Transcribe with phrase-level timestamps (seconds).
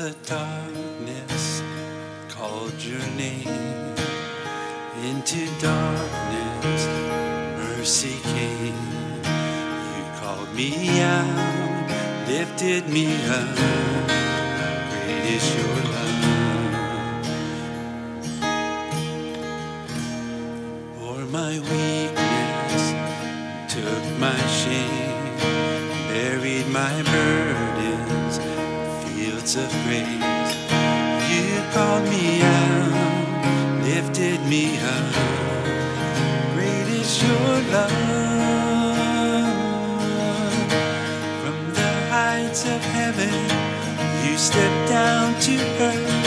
[0.00, 1.62] the darkness
[2.30, 3.94] called your name.
[5.04, 6.86] Into darkness,
[7.58, 8.80] mercy came.
[9.94, 13.56] You called me out, lifted me up.
[14.90, 17.26] Great is your love.
[20.96, 22.84] For my weakness,
[23.68, 25.36] took my shame,
[26.08, 27.79] buried my burdens,
[29.40, 30.54] fields of grace.
[31.30, 35.14] You called me out, lifted me up.
[36.54, 37.90] Great is your love.
[41.42, 43.34] From the heights of heaven,
[44.24, 46.26] you stepped down to earth.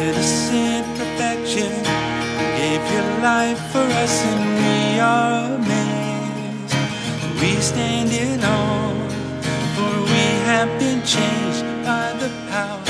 [0.00, 1.72] Innocent perfection,
[2.56, 6.74] gave your life for us, and we are amazed.
[7.40, 8.94] We stand in awe,
[9.74, 11.67] for we have been changed
[12.28, 12.87] by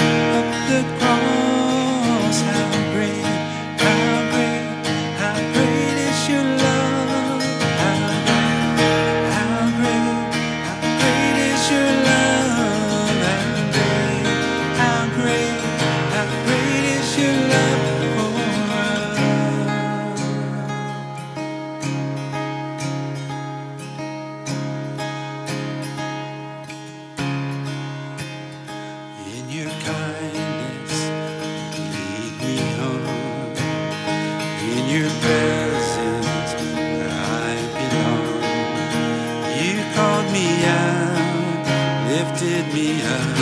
[42.40, 43.36] lifted me up.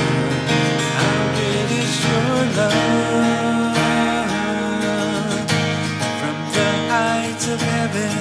[0.97, 3.77] How great is your love?
[6.21, 8.13] From the heights of heaven,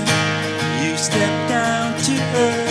[0.83, 2.64] you stepped down to earth.